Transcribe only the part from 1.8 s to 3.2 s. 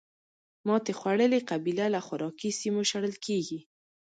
له خوراکي سیمو شړل